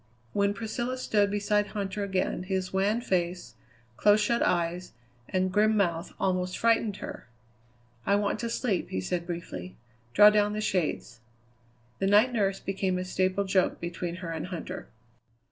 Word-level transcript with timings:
When 0.33 0.55
Priscilla 0.55 0.97
stood 0.97 1.29
beside 1.29 1.73
Huntter 1.75 2.03
again 2.03 2.41
his 2.41 2.73
wan 2.73 3.01
face, 3.01 3.53
close 3.97 4.19
shut 4.19 4.41
eyes, 4.41 4.93
and 5.29 5.51
grim 5.51 5.77
mouth 5.77 6.11
almost 6.19 6.57
frightened 6.57 6.97
her. 6.97 7.27
"I 8.03 8.15
want 8.15 8.39
to 8.39 8.49
sleep," 8.49 8.89
he 8.89 8.99
said 8.99 9.27
briefly. 9.27 9.75
"Draw 10.15 10.31
down 10.31 10.53
the 10.53 10.59
shades." 10.59 11.19
The 11.99 12.07
night 12.07 12.33
nurse 12.33 12.59
became 12.59 12.97
a 12.97 13.05
staple 13.05 13.43
joke 13.43 13.79
between 13.79 14.15
her 14.25 14.31
and 14.31 14.47
Huntter. 14.47 14.87